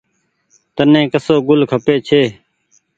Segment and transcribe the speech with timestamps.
[0.75, 2.21] تني ڪسو گل کپي ڇي۔